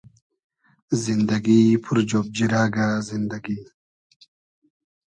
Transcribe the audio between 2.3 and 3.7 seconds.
جیرئگۂ زیندئگی